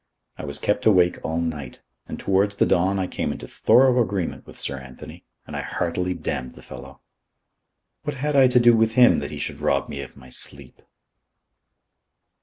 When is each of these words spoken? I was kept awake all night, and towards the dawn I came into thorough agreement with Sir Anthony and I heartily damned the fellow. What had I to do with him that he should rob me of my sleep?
I 0.35 0.45
was 0.45 0.57
kept 0.57 0.87
awake 0.87 1.19
all 1.23 1.39
night, 1.39 1.79
and 2.07 2.17
towards 2.19 2.55
the 2.55 2.65
dawn 2.65 2.97
I 2.97 3.05
came 3.05 3.31
into 3.31 3.47
thorough 3.47 4.01
agreement 4.01 4.47
with 4.47 4.57
Sir 4.57 4.79
Anthony 4.79 5.25
and 5.45 5.55
I 5.55 5.61
heartily 5.61 6.15
damned 6.15 6.53
the 6.55 6.63
fellow. 6.63 7.01
What 8.01 8.15
had 8.15 8.35
I 8.35 8.47
to 8.47 8.59
do 8.59 8.75
with 8.75 8.93
him 8.93 9.19
that 9.19 9.29
he 9.29 9.37
should 9.37 9.59
rob 9.61 9.89
me 9.89 10.01
of 10.01 10.17
my 10.17 10.31
sleep? 10.31 10.81